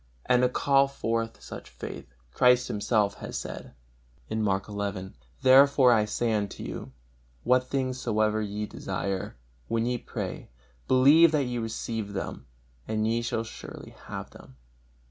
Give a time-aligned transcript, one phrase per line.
[0.25, 3.75] And to call forth such faith, Christ Himself has said,
[4.31, 5.11] Mark xi:
[5.43, 6.91] "Therefore I say unto you,
[7.43, 9.37] What things soever ye desire,
[9.67, 10.49] when ye pray,
[10.87, 12.47] believe that ye receive them,
[12.87, 14.55] and ye shall surely have them."